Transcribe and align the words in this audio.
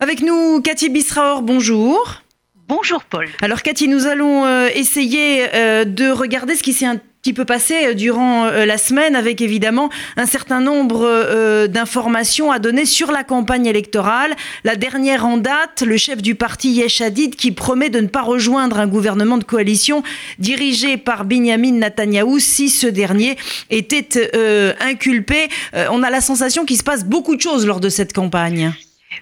Avec 0.00 0.22
nous, 0.22 0.60
Cathy 0.60 0.90
Bisraor, 0.90 1.42
bonjour. 1.42 2.22
Bonjour 2.68 3.02
Paul. 3.02 3.26
Alors 3.42 3.62
Cathy, 3.62 3.88
nous 3.88 4.06
allons 4.06 4.44
euh, 4.44 4.68
essayer 4.72 5.46
euh, 5.56 5.84
de 5.84 6.08
regarder 6.08 6.54
ce 6.54 6.62
qui 6.62 6.72
s'est 6.72 6.86
un 6.86 7.00
petit 7.20 7.32
peu 7.32 7.44
passé 7.44 7.74
euh, 7.84 7.94
durant 7.94 8.44
la 8.44 8.78
semaine 8.78 9.16
avec 9.16 9.40
évidemment 9.40 9.90
un 10.16 10.26
certain 10.26 10.60
nombre 10.60 11.66
d'informations 11.66 12.52
à 12.52 12.60
donner 12.60 12.84
sur 12.84 13.10
la 13.10 13.24
campagne 13.24 13.66
électorale. 13.66 14.36
La 14.62 14.76
dernière 14.76 15.26
en 15.26 15.36
date, 15.36 15.82
le 15.82 15.96
chef 15.96 16.22
du 16.22 16.36
parti 16.36 16.70
Yesh 16.70 17.00
Hadid 17.00 17.34
qui 17.34 17.50
promet 17.50 17.90
de 17.90 17.98
ne 17.98 18.06
pas 18.06 18.22
rejoindre 18.22 18.78
un 18.78 18.86
gouvernement 18.86 19.36
de 19.36 19.42
coalition 19.44 20.04
dirigé 20.38 20.96
par 20.96 21.24
Benjamin 21.24 21.72
Netanyahou 21.72 22.38
si 22.38 22.68
ce 22.68 22.86
dernier 22.86 23.36
était 23.68 24.30
inculpé. 24.78 25.48
on 25.90 26.04
a 26.04 26.10
la 26.10 26.20
sensation 26.20 26.64
qu'il 26.64 26.78
se 26.78 26.84
passe 26.84 27.04
beaucoup 27.04 27.34
de 27.34 27.40
choses 27.40 27.66
lors 27.66 27.80
de 27.80 27.88
cette 27.88 28.12
campagne. 28.12 28.72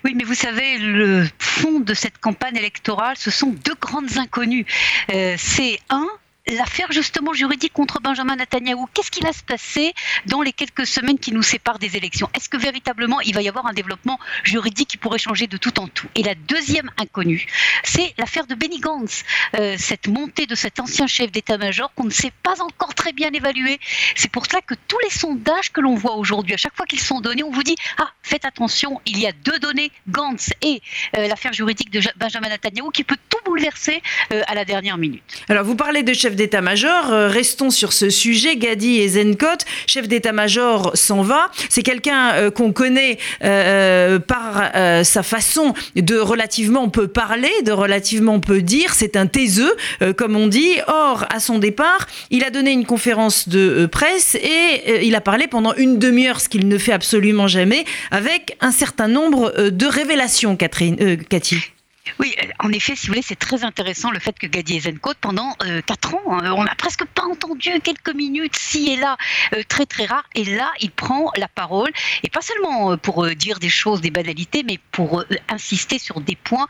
Oui, 0.05 0.15
mais 0.15 0.25
vous 0.25 0.35
savez, 0.35 0.79
le 0.79 1.27
fond 1.39 1.81
de 1.81 1.95
cette 1.95 2.19
campagne 2.19 2.57
électorale, 2.57 3.17
ce 3.19 3.31
sont 3.31 3.55
deux 3.65 3.75
grandes 3.81 4.19
inconnues. 4.19 4.67
Euh, 5.13 5.35
c'est 5.39 5.79
un, 5.91 6.07
l'affaire 6.53 6.93
justement 6.93 7.33
juridique 7.33 7.73
contre 7.73 8.01
Benjamin 8.01 8.37
Netanyahu, 8.37 8.85
qu'est-ce 8.95 9.11
qui 9.11 9.21
va 9.21 9.33
se 9.33 9.43
passer 9.43 9.93
dans 10.27 10.43
les 10.43 10.53
quelques 10.53 10.87
semaines 10.87 11.19
qui 11.19 11.33
nous 11.33 11.43
séparent 11.43 11.79
des 11.79 11.97
élections? 11.97 12.29
Est-ce 12.35 12.49
que 12.49 12.57
véritablement 12.57 13.21
il 13.21 13.35
va 13.35 13.43
y 13.43 13.49
avoir 13.49 13.67
un 13.67 13.73
développement 13.73 14.19
juridique 14.45 14.89
qui 14.89 14.97
pourrait 14.97 15.19
changer 15.19 15.47
de 15.47 15.57
tout 15.57 15.81
en 15.81 15.89
tout? 15.89 16.07
Et 16.15 16.23
la 16.23 16.35
deuxième 16.35 16.91
inconnue, 16.99 17.47
c'est 17.83 18.15
l'affaire 18.19 18.47
de 18.47 18.55
Benny 18.55 18.79
Gantz, 18.79 19.25
euh, 19.59 19.75
cette 19.79 20.07
montée 20.07 20.47
de 20.47 20.55
cet 20.55 20.79
ancien 20.79 21.07
chef 21.07 21.33
d'état-major 21.33 21.93
qu'on 21.95 22.05
ne 22.05 22.11
sait 22.11 22.33
pas 22.43 22.63
encore 22.63 22.95
très 22.95 23.13
bien 23.13 23.31
évaluer. 23.33 23.81
C'est 24.15 24.31
pour 24.31 24.47
cela 24.47 24.61
que 24.61 24.75
tous 24.87 24.99
les 25.01 25.11
sondages 25.11 25.73
que 25.73 25.81
l'on 25.81 25.97
voit 25.97 26.15
aujourd'hui, 26.15 26.55
à 26.55 26.59
chaque 26.59 26.77
fois 26.77 26.87
qu'ils 26.87 27.01
sont 27.01 27.21
donnés, 27.21 27.43
on 27.43 27.51
vous 27.51 27.65
dit 27.65 27.77
ah 27.99 28.11
faites 28.23 28.45
attention, 28.45 29.01
il 29.07 29.19
y 29.19 29.27
a 29.27 29.33
deux 29.33 29.59
données, 29.59 29.91
Gantz 30.09 30.51
et 30.63 30.81
euh, 31.17 31.27
l'affaire 31.27 31.53
juridique 31.53 31.91
de 31.91 32.01
Benjamin 32.17 32.49
Netanyahu 32.49 32.93
qui 32.93 33.03
peut 33.03 33.17
tout 33.29 33.39
bouleverser 33.45 34.01
euh, 34.33 34.43
à 34.47 34.55
la 34.55 34.65
dernière 34.65 34.97
minute. 34.97 35.45
Alors 35.49 35.65
vous 35.65 35.77
parlez 35.77 36.05
de 36.05 36.13
chef 36.13 36.36
d'état-major. 36.37 37.13
Euh, 37.13 37.29
restons 37.29 37.71
sur 37.71 37.93
ce 37.93 38.11
sujet. 38.11 38.57
Gadi 38.57 39.01
Ezenkot, 39.01 39.65
chef 39.87 40.09
d'état-major, 40.09 40.93
s'en 40.95 41.23
va. 41.23 41.51
C'est 41.69 41.83
quelqu'un 41.83 42.33
euh, 42.35 42.51
qu'on 42.51 42.73
connaît 42.73 43.19
euh, 43.43 44.19
par 44.19 44.71
sa 45.05 45.23
façon 45.23 45.75
de 45.95 46.17
relativement 46.17 46.89
peu 46.89 47.09
parler, 47.09 47.51
de 47.65 47.73
relativement 47.73 48.41
peu 48.41 48.63
dire. 48.63 48.95
C'est 48.95 49.17
un 49.17 49.27
taiseux, 49.27 49.75
comme 50.17 50.37
on 50.37 50.47
dit. 50.47 50.73
Or, 50.87 51.25
à 51.31 51.41
son 51.41 51.59
départ, 51.59 52.07
il 52.31 52.45
a 52.45 52.51
donné 52.51 52.73
une 52.73 52.85
conférence 52.85 53.49
de 53.49 53.87
presse 53.87 54.35
et 54.35 55.07
il 55.07 55.15
a 55.15 55.21
parlé 55.21 55.47
pendant 55.47 55.75
une 55.75 55.99
demi-heure, 55.99 56.41
ce 56.41 56.49
qu'il 56.49 56.69
ne 56.69 56.79
fait 56.79 56.93
absolument 56.93 57.49
jamais, 57.49 57.85
avec 58.11 58.57
un 58.61 58.73
certain 58.73 59.09
nombre 59.09 59.71
de 59.71 59.87
révélations, 59.87 60.57
Catherine, 60.57 61.17
Cathy. 61.29 61.76
Oui, 62.19 62.35
euh, 62.43 62.47
en 62.61 62.73
effet, 62.73 62.97
si 62.97 63.07
vous 63.07 63.13
voulez, 63.13 63.23
c'est 63.23 63.39
très 63.39 63.65
intéressant 63.65 64.11
le 64.11 64.19
fait 64.19 64.39
que 64.39 64.47
Gadi 64.47 64.77
Ezenkot, 64.77 65.15
pendant 65.21 65.55
euh, 65.63 65.81
quatre 65.83 66.15
ans, 66.15 66.23
hein, 66.31 66.53
on 66.57 66.65
n'a 66.65 66.75
presque 66.75 67.05
pas 67.05 67.25
entendu 67.25 67.71
quelques 67.83 68.15
minutes, 68.15 68.57
ci 68.57 68.93
et 68.93 68.97
là, 68.97 69.17
euh, 69.55 69.63
très 69.69 69.87
très 69.87 70.07
rare. 70.07 70.25
Et 70.35 70.45
là, 70.45 70.73
il 70.81 70.91
prend 70.91 71.31
la 71.37 71.49
parole, 71.49 71.91
et 72.23 72.31
pas 72.31 72.41
seulement 72.41 72.97
pour 72.97 73.27
dire 73.35 73.59
des 73.59 73.69
choses, 73.69 74.01
des 74.01 74.11
banalités, 74.11 74.63
mais 74.63 74.79
pour 74.93 75.25
insister 75.49 75.99
sur 75.99 76.21
des 76.21 76.37
points 76.37 76.67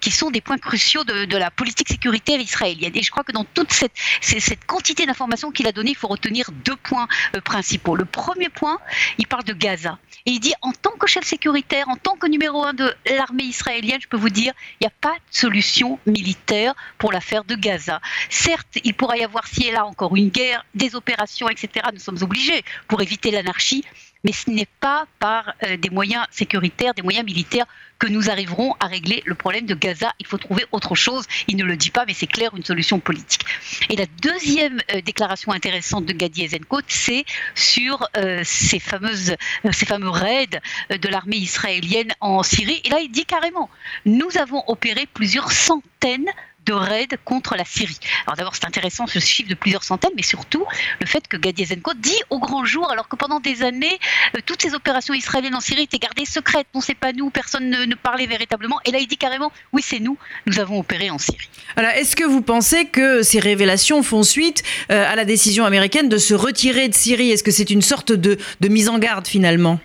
qui 0.00 0.10
sont 0.10 0.30
des 0.30 0.40
points 0.40 0.58
cruciaux 0.58 1.04
de, 1.04 1.36
la 1.36 1.50
politique 1.50 1.88
sécuritaire 1.88 2.40
israélienne. 2.40 2.92
Et 2.94 3.02
je 3.02 3.10
crois 3.10 3.24
que 3.24 3.32
dans 3.32 3.44
toute 3.44 3.72
cette, 3.72 3.92
cette 4.20 4.64
quantité 4.66 5.06
d'informations 5.06 5.50
qu'il 5.50 5.66
a 5.66 5.72
données, 5.72 5.90
il 5.90 5.96
faut 5.96 6.08
retenir 6.08 6.50
deux 6.64 6.76
points 6.76 7.08
principaux. 7.44 7.96
Le 7.96 8.04
premier 8.04 8.48
point, 8.48 8.78
il 9.18 9.26
parle 9.26 9.44
de 9.44 9.52
Gaza. 9.52 9.98
Et 10.26 10.32
il 10.32 10.40
dit, 10.40 10.54
en 10.62 10.72
tant 10.72 10.92
que 10.92 11.06
chef 11.06 11.24
sécuritaire, 11.24 11.88
en 11.88 11.96
tant 11.96 12.16
que 12.16 12.26
numéro 12.26 12.64
un 12.64 12.72
de 12.72 12.94
l'armée 13.16 13.44
israélienne, 13.44 14.00
je 14.00 14.08
peux 14.08 14.16
vous 14.16 14.30
dire, 14.30 14.52
il 14.80 14.84
n'y 14.84 14.86
a 14.86 14.92
pas 15.00 15.14
de 15.14 15.36
solution 15.36 15.98
militaire 16.06 16.74
pour 16.98 17.12
l'affaire 17.12 17.44
de 17.44 17.54
Gaza. 17.54 18.00
Certes, 18.28 18.78
il 18.84 18.94
pourra 18.94 19.16
y 19.16 19.24
avoir 19.24 19.46
si 19.46 19.66
et 19.66 19.72
là 19.72 19.84
encore 19.86 20.16
une 20.16 20.28
guerre, 20.28 20.64
des 20.74 20.94
opérations, 20.94 21.48
etc. 21.48 21.86
Nous 21.92 22.00
sommes 22.00 22.22
obligés 22.22 22.64
pour 22.88 23.02
éviter 23.02 23.30
l'anarchie, 23.30 23.84
mais 24.24 24.32
ce 24.32 24.50
n'est 24.50 24.68
pas 24.80 25.06
par 25.18 25.54
euh, 25.62 25.76
des 25.76 25.90
moyens 25.90 26.26
sécuritaires, 26.30 26.94
des 26.94 27.02
moyens 27.02 27.24
militaires 27.24 27.66
que 27.98 28.06
nous 28.06 28.30
arriverons 28.30 28.74
à 28.80 28.86
régler 28.86 29.22
le 29.26 29.34
problème 29.34 29.66
de 29.66 29.74
Gaza. 29.74 30.12
Il 30.18 30.26
faut 30.26 30.38
trouver 30.38 30.64
autre 30.72 30.94
chose. 30.94 31.24
Il 31.46 31.56
ne 31.56 31.64
le 31.64 31.76
dit 31.76 31.90
pas, 31.90 32.04
mais 32.06 32.14
c'est 32.14 32.26
clair, 32.26 32.50
une 32.56 32.64
solution 32.64 32.98
politique. 32.98 33.44
Et 33.90 33.96
la 33.96 34.06
deuxième 34.22 34.80
euh, 34.94 35.00
déclaration 35.00 35.52
intéressante 35.52 36.06
de 36.06 36.12
Gadi 36.12 36.44
Eisenkot, 36.44 36.80
c'est 36.88 37.24
sur 37.54 38.08
euh, 38.16 38.42
ces, 38.44 38.78
fameuses, 38.78 39.36
ces 39.72 39.86
fameux 39.86 40.10
raids 40.10 40.60
de 40.90 41.08
l'armée 41.08 41.36
israélienne 41.36 42.12
en 42.20 42.42
Syrie. 42.42 42.80
Et 42.84 42.88
là, 42.88 43.00
il 43.00 43.10
dit 43.10 43.26
carrément, 43.26 43.68
nous 44.06 44.38
avons 44.38 44.62
opéré 44.68 45.06
plusieurs 45.06 45.52
centaines 45.52 46.30
de 46.64 46.72
raids 46.72 47.08
contre 47.24 47.56
la 47.56 47.64
Syrie. 47.64 47.98
Alors 48.26 48.36
d'abord, 48.36 48.54
c'est 48.54 48.66
intéressant 48.66 49.06
ce 49.06 49.18
chiffre 49.18 49.48
de 49.48 49.54
plusieurs 49.54 49.84
centaines, 49.84 50.12
mais 50.16 50.22
surtout 50.22 50.64
le 51.00 51.06
fait 51.06 51.26
que 51.28 51.36
Gadi 51.36 51.64
dit 51.96 52.20
au 52.30 52.38
grand 52.38 52.64
jour, 52.64 52.90
alors 52.90 53.08
que 53.08 53.16
pendant 53.16 53.40
des 53.40 53.62
années, 53.62 53.98
euh, 54.36 54.40
toutes 54.44 54.62
ces 54.62 54.74
opérations 54.74 55.14
israéliennes 55.14 55.54
en 55.54 55.60
Syrie 55.60 55.82
étaient 55.82 55.98
gardées 55.98 56.24
secrètes, 56.24 56.66
on 56.74 56.78
ne 56.78 56.94
pas 56.94 57.12
nous, 57.12 57.30
personne 57.30 57.70
ne, 57.70 57.94
parlait 57.94 58.26
véritablement. 58.26 58.78
Et 58.84 58.90
là, 58.90 58.98
il 58.98 59.06
dit 59.06 59.16
carrément, 59.16 59.52
oui, 59.72 59.82
c'est 59.84 60.00
nous, 60.00 60.16
nous 60.46 60.60
avons 60.60 60.78
opéré 60.80 61.10
en 61.10 61.18
Syrie. 61.18 61.48
Alors, 61.76 61.90
est-ce 61.92 62.16
que 62.16 62.24
vous 62.24 62.42
pensez 62.42 62.86
que 62.86 63.22
ces 63.22 63.40
révélations 63.40 64.02
font 64.02 64.22
suite 64.22 64.62
euh, 64.90 65.10
à 65.10 65.16
la 65.16 65.24
décision 65.24 65.64
américaine 65.64 66.08
de 66.08 66.18
se 66.18 66.34
retirer 66.34 66.88
de 66.88 66.94
Syrie? 66.94 67.30
Est-ce 67.30 67.42
que 67.42 67.50
c'est 67.50 67.70
une 67.70 67.82
sorte 67.82 68.12
de 68.12 68.38
mise 68.68 68.88
en 68.88 68.98
garde 68.98 69.26
finalement? 69.26 69.80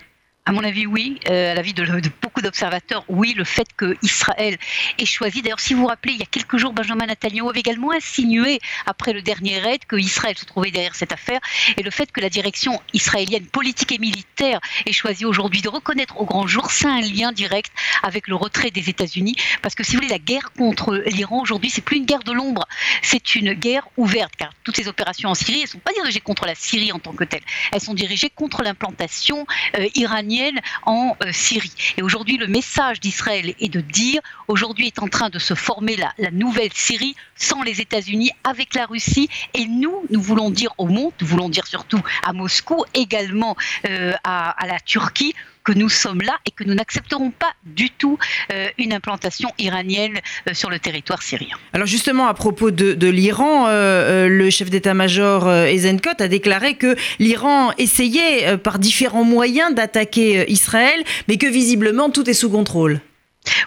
À 0.50 0.52
mon 0.52 0.64
avis, 0.64 0.88
oui. 0.88 1.20
Euh, 1.30 1.52
à 1.52 1.54
l'avis 1.54 1.76
de, 1.76 1.86
beaucoup 2.24 2.42
d'observateurs, 2.42 3.06
oui. 3.08 3.36
Le 3.38 3.44
fait 3.44 3.68
que 3.78 3.96
Israël 4.02 4.58
ait 4.98 5.06
choisi. 5.06 5.44
D'ailleurs, 5.44 5.60
si 5.60 5.76
vous 5.76 5.82
vous 5.82 5.86
rappelez, 5.86 6.14
il 6.14 6.20
y 6.20 6.24
a 6.24 6.26
quelques 6.26 6.58
jours, 6.58 6.74
Benjamin 6.74 7.06
Netanyahu 7.06 7.50
avait 7.50 7.60
également 7.60 7.92
insinué, 7.92 8.60
après 8.88 9.14
le 9.14 9.22
dernier 9.22 9.60
raid, 9.60 9.86
que 9.86 9.96
Israël 9.96 10.36
se 10.36 10.46
trouvait 10.46 10.72
derrière 10.72 10.96
cette 10.96 11.12
affaire. 11.12 11.40
Et 11.78 11.84
le 11.84 11.92
fait 11.92 12.12
que 12.12 12.20
la 12.20 12.30
direction 12.30 12.82
israélienne 12.94 13.46
politique 13.46 13.92
et 13.92 14.00
militaire 14.00 14.60
ait 14.88 14.92
choisi 14.92 15.24
aujourd'hui 15.24 15.62
de 15.62 15.70
reconnaître 15.70 16.20
au 16.20 16.26
grand 16.26 16.48
jour, 16.48 16.72
c'est 16.72 16.88
un 16.88 17.02
lien 17.02 17.31
direct 17.31 17.72
avec 18.02 18.28
le 18.28 18.34
retrait 18.34 18.72
des 18.72 18.90
États-Unis. 18.90 19.36
Parce 19.62 19.76
que 19.76 19.84
si 19.84 19.92
vous 19.92 19.98
voulez, 19.98 20.10
la 20.10 20.18
guerre 20.18 20.52
contre 20.58 20.96
l'Iran 20.96 21.42
aujourd'hui, 21.42 21.70
c'est 21.70 21.84
plus 21.84 21.98
une 21.98 22.06
guerre 22.06 22.24
de 22.24 22.31
l'ombre, 22.31 22.68
c'est 23.04 23.36
une 23.36 23.54
guerre 23.54 23.88
ouverte. 23.98 24.34
Car 24.36 24.50
toutes 24.64 24.78
ces 24.78 24.88
opérations 24.88 25.30
en 25.30 25.36
Syrie, 25.36 25.60
elles 25.60 25.66
ne 25.66 25.68
sont 25.68 25.78
pas 25.78 25.94
dirigées 25.94 26.22
contre 26.22 26.48
la 26.48 26.56
Syrie 26.56 26.92
en 26.92 26.98
tant 26.98 27.14
que 27.14 27.24
telle. 27.24 27.44
Elles 27.72 27.81
sont 27.81 27.94
dirigées 27.94 28.31
contre 28.31 28.64
l'implantation 28.64 29.46
euh, 29.78 29.88
iranienne 29.94 30.38
en 30.85 31.16
euh, 31.23 31.31
Syrie. 31.31 31.73
Et 31.97 32.01
aujourd'hui, 32.01 32.38
le 32.38 32.47
message 32.47 33.00
d'Israël 33.00 33.53
est 33.59 33.69
de 33.69 33.81
dire, 33.81 34.22
aujourd'hui 34.47 34.88
est 34.88 35.00
en 35.00 35.07
train 35.07 35.29
de 35.29 35.39
se 35.39 35.53
former 35.53 35.95
la, 35.95 36.31
nouvelle 36.31 36.73
Syrie 36.73 37.16
sans 37.35 37.63
les 37.63 37.81
États-Unis, 37.81 38.31
avec 38.44 38.73
la 38.75 38.85
Russie. 38.85 39.29
Et 39.53 39.66
nous, 39.66 40.03
nous 40.09 40.22
voulons 40.22 40.50
dire 40.50 40.73
au 40.77 40.88
monde, 40.88 41.13
nous 41.22 41.27
voulons 41.27 41.50
dire 41.50 41.67
surtout 41.67 42.01
à 42.23 42.33
Moscou, 42.33 42.83
également 42.94 43.55
euh, 43.88 44.13
à 44.23 44.66
la 44.67 44.79
Turquie, 44.79 45.33
que 45.69 45.78
nous 45.78 45.90
sommes 45.90 46.22
là 46.22 46.35
et 46.47 46.52
que 46.52 46.63
nous 46.63 46.74
n'accepterons 46.74 47.30
pas 47.30 47.52
du 47.63 47.91
tout 47.91 48.18
euh, 48.52 48.68
une 48.80 48.91
implantation 48.91 49.52
iranienne 49.59 50.19
euh, 50.47 50.56
sur 50.56 50.72
le 50.72 50.80
territoire 50.80 51.22
syrien. 51.22 51.56
Alors 51.74 51.85
justement, 51.85 52.28
à 52.28 52.34
propos 52.34 52.72
de, 52.72 53.07
l'Iran, 53.07 53.68
euh, 53.68 54.28
le 54.28 54.50
chef 54.50 54.72
d'état-major 54.72 55.52
Eisenkot 55.52 56.18
a 56.18 56.28
déclaré 56.28 56.74
que 56.74 56.96
l'Iran 57.19 57.72
essayait 57.78 58.57
par 58.57 58.80
différents 58.80 59.24
moyens 59.24 59.75
d'attaquer 59.75 60.52
Israël, 60.52 61.03
mais 61.28 61.38
que 61.38 61.46
visiblement 61.46 62.09
tout 62.09 62.28
est 62.28 62.34
sous 62.34 62.50
contrôle. 62.50 63.00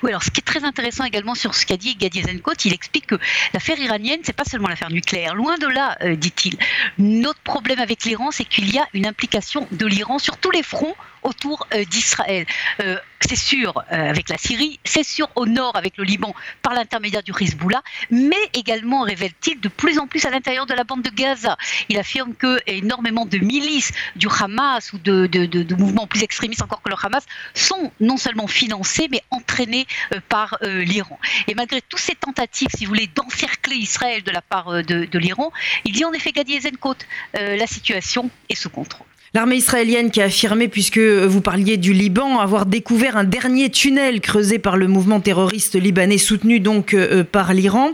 Oui, 0.03 0.11
alors 0.11 0.25
ce 0.25 0.31
qui 0.31 0.41
est 0.41 0.45
très 0.45 0.65
intéressant 0.65 1.05
également 1.05 1.37
sur 1.37 1.55
ce 1.55 1.65
qu'a 1.65 1.77
dit 1.77 1.95
Gadi 1.95 2.23
Zenkot, 2.23 2.53
il 2.65 2.73
explique 2.73 3.07
que 3.07 3.17
l'affaire 3.55 3.79
iranienne, 3.79 4.21
c'est 4.25 4.33
pas 4.33 4.45
seulement 4.45 4.69
l'affaire 4.69 4.91
nucléaire. 4.91 5.35
Loin 5.35 5.57
de 5.59 5.67
là, 5.67 5.97
dit-il. 6.17 6.57
Notre 6.99 7.41
problème 7.41 7.79
avec 7.79 8.05
l'Iran, 8.05 8.31
c'est 8.33 8.45
qu'il 8.45 8.75
y 8.75 8.79
a 8.79 8.87
une 8.93 9.07
implication 9.07 9.69
de 9.71 9.87
l'Iran 9.87 10.19
sur 10.19 10.37
tous 10.37 10.51
les 10.51 10.63
fronts 10.65 10.95
autour 11.23 11.67
euh, 11.75 11.85
d'Israël. 11.85 12.47
Euh, 12.81 12.99
c'est 13.21 13.37
sûr 13.37 13.85
euh, 13.93 14.11
avec 14.11 14.29
la 14.29 14.37
Syrie, 14.37 14.81
c'est 14.85 15.05
sûr 15.05 15.29
au 15.37 15.47
nord 15.47 15.77
avec 15.77 15.97
le 15.97 16.05
Liban 16.05 16.35
par 16.61 16.75
l'intermédiaire 16.75 17.23
du 17.23 17.33
Hezbollah, 17.39 17.83
mais 18.11 18.37
également 18.53 19.03
révèle-t-il 19.03 19.61
de 19.61 19.69
plus 19.69 19.99
en 19.99 20.07
plus 20.07 20.25
à 20.25 20.31
l'intérieur 20.31 20.67
de 20.67 20.75
la 20.75 20.85
bande 20.85 21.03
de 21.03 21.11
Gaza. 21.11 21.57
Il 21.89 21.99
affirme 21.99 22.35
que 22.35 22.59
énormément 22.67 23.25
de 23.25 23.39
milices 23.39 23.93
du 24.17 24.27
Hamas 24.29 24.93
ou 24.93 24.99
de, 24.99 25.75
mouvements 25.77 26.07
plus 26.07 26.23
extrémistes 26.23 26.63
encore 26.63 26.83
que 26.83 26.91
le 26.91 26.97
Hamas 27.01 27.25
sont 27.55 27.93
non 28.01 28.17
seulement 28.17 28.49
financés 28.49 29.07
mais 29.11 29.23
entraînés 29.31 29.87
par 30.29 30.59
l'Iran. 30.63 31.19
Et 31.47 31.55
malgré 31.55 31.81
toutes 31.81 32.01
ces 32.01 32.15
tentatives, 32.15 32.69
si 32.77 32.85
vous 32.85 32.91
voulez, 32.91 33.07
d'encercler 33.07 33.77
Israël 33.77 34.23
de 34.23 34.31
la 34.31 34.43
part 34.43 34.83
de, 34.83 35.19
l'Iran, 35.19 35.53
il 35.85 35.93
dit 35.93 36.05
en 36.05 36.13
effet 36.13 36.33
Gadi 36.33 36.55
Eisenkot, 36.55 36.97
la 37.35 37.67
situation 37.67 38.31
est 38.49 38.57
sous 38.57 38.71
contrôle. 38.71 39.07
L'armée 39.35 39.57
israélienne 39.57 40.11
qui 40.11 40.21
a 40.21 40.25
affirmé, 40.25 40.69
puisque 40.69 40.99
vous 40.99 41.41
parliez 41.41 41.79
du 41.79 41.95
Liban, 41.95 42.39
avoir 42.39 42.67
découvert 42.67 43.17
un 43.17 43.25
dernier 43.25 43.71
tunnel 43.71 44.21
creusé 44.21 44.59
par 44.59 44.77
le 44.77 44.89
mouvement 44.89 45.21
terroriste 45.21 45.75
libanais 45.75 46.19
soutenu 46.19 46.61
donc 46.61 46.93
euh, 46.93 47.21
euh, 47.21 47.25
par 47.25 47.55
l'Iran. 47.55 47.93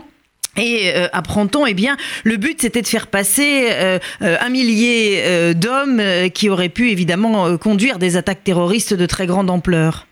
Et 0.57 0.91
euh, 0.93 1.07
apprend-on, 1.13 1.65
eh 1.65 1.73
bien, 1.73 1.95
le 2.25 2.35
but 2.35 2.59
c'était 2.59 2.81
de 2.81 2.87
faire 2.87 3.07
passer 3.07 3.69
un 4.19 4.49
millier 4.49 5.53
d'hommes 5.53 6.01
qui 6.33 6.49
auraient 6.49 6.67
pu 6.67 6.89
évidemment 6.89 7.57
conduire 7.57 7.99
des 7.99 8.17
attaques 8.17 8.43
terroristes 8.43 8.93
de 8.93 9.05
très 9.05 9.25
grande 9.25 9.49
ampleur. 9.49 10.08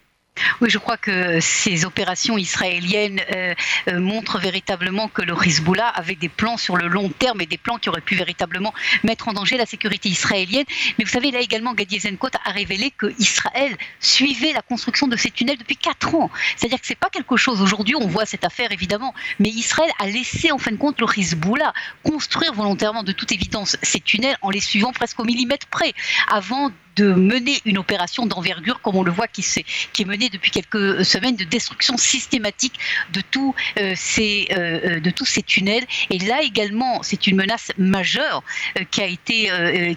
Oui, 0.61 0.69
je 0.69 0.77
crois 0.77 0.97
que 0.97 1.39
ces 1.39 1.85
opérations 1.85 2.37
israéliennes 2.37 3.21
euh, 3.35 3.53
euh, 3.89 3.99
montrent 3.99 4.39
véritablement 4.39 5.07
que 5.07 5.21
le 5.21 5.33
Hezbollah 5.33 5.87
avait 5.87 6.15
des 6.15 6.29
plans 6.29 6.57
sur 6.57 6.77
le 6.77 6.87
long 6.87 7.09
terme 7.09 7.41
et 7.41 7.45
des 7.45 7.57
plans 7.57 7.77
qui 7.77 7.89
auraient 7.89 8.01
pu 8.01 8.15
véritablement 8.15 8.73
mettre 9.03 9.27
en 9.27 9.33
danger 9.33 9.57
la 9.57 9.65
sécurité 9.65 10.09
israélienne. 10.09 10.65
Mais 10.97 11.05
vous 11.05 11.11
savez, 11.11 11.31
là 11.31 11.39
également, 11.39 11.73
Gadi 11.73 11.99
Zenkot 11.99 12.29
a 12.43 12.51
révélé 12.51 12.91
que 12.91 13.13
Israël 13.19 13.75
suivait 13.99 14.53
la 14.53 14.61
construction 14.61 15.07
de 15.07 15.15
ces 15.15 15.31
tunnels 15.31 15.57
depuis 15.57 15.77
quatre 15.77 16.15
ans. 16.15 16.29
C'est-à-dire 16.55 16.79
que 16.79 16.87
c'est 16.87 16.95
pas 16.95 17.09
quelque 17.09 17.37
chose. 17.37 17.61
Aujourd'hui, 17.61 17.95
on 17.95 18.07
voit 18.07 18.25
cette 18.25 18.45
affaire 18.45 18.71
évidemment, 18.71 19.13
mais 19.39 19.49
Israël 19.49 19.91
a 19.99 20.07
laissé 20.07 20.51
en 20.51 20.57
fin 20.57 20.71
de 20.71 20.77
compte 20.77 20.99
le 20.99 21.07
Hezbollah 21.17 21.73
construire 22.03 22.53
volontairement, 22.53 23.03
de 23.03 23.11
toute 23.11 23.31
évidence, 23.31 23.77
ces 23.81 23.99
tunnels 23.99 24.37
en 24.41 24.49
les 24.49 24.61
suivant 24.61 24.91
presque 24.91 25.19
au 25.19 25.23
millimètre 25.23 25.67
près, 25.67 25.93
avant 26.29 26.71
de 26.97 27.13
mener 27.13 27.59
une 27.65 27.77
opération 27.77 28.25
d'envergure, 28.25 28.81
comme 28.81 28.95
on 28.95 29.03
le 29.03 29.11
voit 29.11 29.27
qui, 29.27 29.41
est, 29.41 29.65
qui 29.93 30.01
est 30.01 30.05
menée 30.05 30.29
depuis 30.29 30.51
quelques 30.51 31.05
semaines, 31.05 31.35
de 31.35 31.43
destruction 31.43 31.97
systématique 31.97 32.73
de, 33.13 33.21
tous 33.31 33.53
euh, 33.79 33.93
ces, 33.95 34.47
euh, 34.51 34.57
euh, 34.57 34.99
de 34.99 35.09
tous 35.11 35.25
ces 35.25 35.43
tunnels. 35.43 35.85
Et 36.09 36.19
là 36.19 36.41
également, 36.41 37.01
c'est 37.03 37.27
une 37.27 37.37
menace 37.37 37.71
majeure 37.77 38.43
qui, 38.91 39.01
a 39.01 39.05
été, 39.05 39.49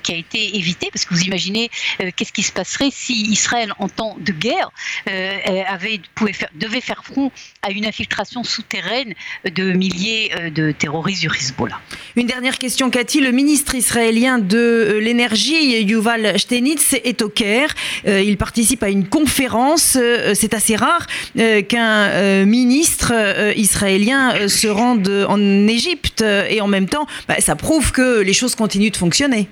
qui 0.02 0.12
a 0.12 0.16
été 0.16 0.56
évitée, 0.56 0.88
parce 0.92 1.04
que 1.04 1.14
vous 1.14 1.22
imaginez 1.22 1.70
qu'est-ce 2.16 2.32
qui 2.32 2.42
se 2.42 2.52
passerait 2.52 2.90
si 2.92 3.14
Israël, 3.30 3.72
en 3.78 3.88
temps 3.88 4.16
de 4.20 4.32
guerre, 4.32 4.70
avait, 5.06 6.00
pouvait 6.14 6.32
faire, 6.32 6.50
devait 6.54 6.80
faire 6.80 7.04
front 7.04 7.32
à 7.62 7.70
une 7.70 7.86
infiltration 7.86 8.44
souterraine 8.44 9.14
de 9.44 9.72
milliers 9.72 10.30
de 10.50 10.72
terroristes 10.72 11.22
du 11.22 11.28
Hezbollah. 11.28 11.80
Une 12.16 12.26
dernière 12.26 12.58
question, 12.58 12.90
Cathy. 12.90 13.20
Le 13.20 13.32
ministre 13.32 13.74
israélien 13.74 14.38
de 14.38 14.98
l'énergie, 15.00 15.82
Yuval 15.82 16.38
Shtenitz, 16.38 16.89
est 16.92 17.22
au 17.22 17.28
Caire. 17.28 17.74
Euh, 18.06 18.20
il 18.20 18.36
participe 18.36 18.82
à 18.82 18.88
une 18.88 19.08
conférence. 19.08 19.96
Euh, 20.00 20.32
c'est 20.34 20.54
assez 20.54 20.76
rare 20.76 21.06
euh, 21.38 21.62
qu'un 21.62 22.44
ministre 22.44 23.12
israélien 23.56 24.48
se 24.48 24.68
rende 24.68 25.08
en 25.28 25.68
Égypte 25.68 26.22
et 26.22 26.60
en 26.60 26.66
même 26.66 26.88
temps, 26.88 27.06
bah, 27.28 27.36
ça 27.40 27.56
prouve 27.56 27.92
que 27.92 28.20
les 28.20 28.32
choses 28.32 28.54
continuent 28.54 28.90
de 28.90 28.96
fonctionner. 28.96 29.48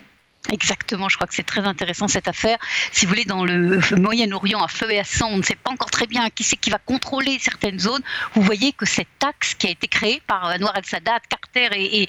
Exactement, 0.51 1.11
je 1.11 1.17
crois 1.17 1.27
que 1.27 1.35
c'est 1.35 1.43
très 1.43 1.65
intéressant 1.67 2.09
cette 2.09 2.27
affaire. 2.27 2.59
Si 2.93 3.05
vous 3.05 3.11
voulez, 3.11 3.27
dans 3.27 3.45
le 3.45 3.81
Moyen-Orient, 3.97 4.63
à 4.63 4.69
feu 4.69 4.91
et 4.91 4.99
à 4.99 5.05
sang, 5.05 5.29
on 5.31 5.39
ne 5.39 5.43
sait 5.43 5.57
pas 5.57 5.71
encore 5.71 5.91
très 5.91 6.07
bien 6.07 6.31
qui 6.31 6.43
c'est 6.43 6.57
qui 6.57 6.71
va 6.71 6.79
contrôler 6.79 7.39
certaines 7.39 7.79
zones. 7.79 8.01
Vous 8.35 8.41
voyez 8.41 8.73
que 8.73 8.87
cette 8.87 9.09
taxe 9.19 9.55
qui 9.55 9.67
a 9.67 9.71
été 9.71 9.89
créée 9.89 10.23
par 10.27 10.47
Anwar 10.47 10.75
el-Sadat, 10.77 11.21
Carter 11.53 11.77
et, 11.77 12.09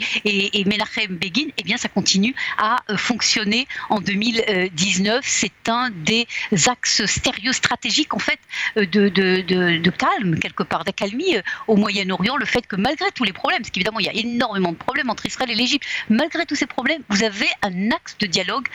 et, 0.59 0.65
Menachem 0.65 1.17
Begin, 1.17 1.47
eh 1.57 1.63
bien, 1.63 1.77
ça 1.77 1.89
continue 1.89 2.35
à 2.57 2.77
euh, 2.89 2.97
fonctionner 2.97 3.67
en 3.89 3.99
2019. 3.99 5.23
C'est 5.23 5.69
un 5.69 5.89
des 5.91 6.27
axes 6.67 7.05
stéréostratégiques, 7.05 8.13
en 8.13 8.19
fait, 8.19 8.39
euh, 8.77 8.85
de, 8.85 9.09
de, 9.09 9.89
calme, 9.89 10.37
quelque 10.39 10.63
part, 10.63 10.83
d'accalmie 10.83 11.37
euh, 11.37 11.41
au 11.67 11.75
Moyen-Orient. 11.75 12.37
Le 12.37 12.45
fait 12.45 12.65
que 12.65 12.75
malgré 12.75 13.11
tous 13.11 13.23
les 13.23 13.33
problèmes, 13.33 13.61
parce 13.61 13.71
qu'évidemment, 13.71 13.99
il 13.99 14.05
y 14.05 14.09
a 14.09 14.15
énormément 14.15 14.71
de 14.71 14.77
problèmes 14.77 15.09
entre 15.09 15.25
Israël 15.25 15.51
et 15.51 15.55
l'Égypte, 15.55 15.85
malgré 16.09 16.45
tous 16.45 16.55
ces 16.55 16.67
problèmes, 16.67 17.01
vous 17.09 17.23
avez 17.23 17.47
un 17.61 17.91
axe 17.91 18.17
de 18.19 18.27
dialogue 18.27 18.67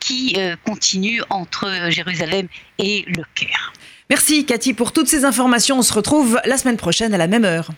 qui 0.00 0.36
continue 0.64 1.22
entre 1.30 1.88
Jérusalem 1.90 2.48
et 2.78 3.04
le 3.08 3.24
Caire. 3.34 3.72
Merci 4.10 4.44
Cathy 4.44 4.74
pour 4.74 4.92
toutes 4.92 5.08
ces 5.08 5.24
informations. 5.24 5.78
On 5.78 5.82
se 5.82 5.92
retrouve 5.92 6.40
la 6.44 6.58
semaine 6.58 6.76
prochaine 6.76 7.14
à 7.14 7.18
la 7.18 7.26
même 7.26 7.44
heure. 7.44 7.70